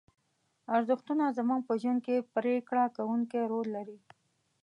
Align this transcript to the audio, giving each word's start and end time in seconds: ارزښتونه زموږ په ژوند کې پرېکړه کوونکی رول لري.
ارزښتونه 0.75 1.25
زموږ 1.37 1.61
په 1.67 1.73
ژوند 1.81 1.99
کې 2.05 2.27
پرېکړه 2.35 2.83
کوونکی 2.97 3.41
رول 3.51 3.67
لري. 3.75 3.97